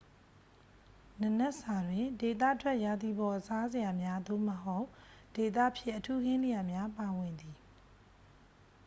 [1.21, 4.85] နံနက်စာတွင် ဒေသထွက် ရာသီပေါ်စားစရာများ သို့မဟုတ်
[5.35, 7.55] ဒေသဖြစ်အထူးဟင်းလျာများ ပါဝင်သည်